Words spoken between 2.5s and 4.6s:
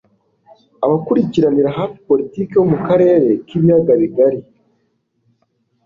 yo mu karere k'ibiyaga bigari